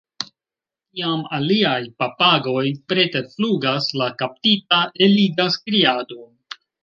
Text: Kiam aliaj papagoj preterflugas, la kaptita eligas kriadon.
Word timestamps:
Kiam 0.99 1.19
aliaj 1.37 1.81
papagoj 2.03 2.63
preterflugas, 2.93 3.91
la 4.03 4.07
kaptita 4.23 4.79
eligas 5.09 5.59
kriadon. 5.67 6.27